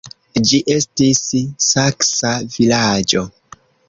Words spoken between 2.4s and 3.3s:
vilaĝo.